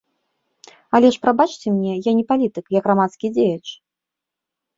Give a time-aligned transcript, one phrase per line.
[0.99, 3.67] Але ж, прабачце мне, я не палітык, я грамадскі дзеяч.